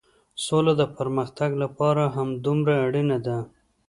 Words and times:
سوله 0.45 0.73
د 0.77 0.83
پرمختګ 0.97 1.49
لپاره 1.63 2.03
همدومره 2.15 2.73
اړينه 2.85 3.17
ده. 3.25 3.37